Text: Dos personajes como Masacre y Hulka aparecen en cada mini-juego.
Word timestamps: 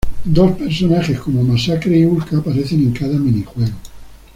Dos 0.25 0.53
personajes 0.53 1.19
como 1.19 1.43
Masacre 1.43 1.95
y 1.95 2.05
Hulka 2.05 2.39
aparecen 2.39 2.81
en 2.81 2.91
cada 2.91 3.19
mini-juego. 3.19 3.69